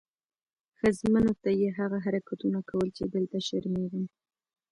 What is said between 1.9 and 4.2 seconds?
حرکتونه کول چې دلته شرمېږم.